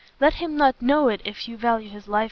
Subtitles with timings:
[0.19, 2.19] "Let him not know it if you value his life!"